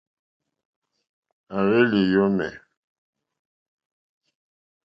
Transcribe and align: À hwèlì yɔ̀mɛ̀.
À 1.55 1.57
hwèlì 1.65 2.01
yɔ̀mɛ̀. 2.13 2.49